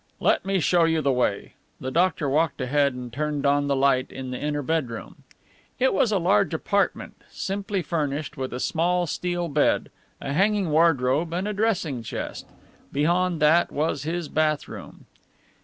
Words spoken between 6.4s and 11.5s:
apartment, simply furnished with a small steel bed, a hanging wardrobe and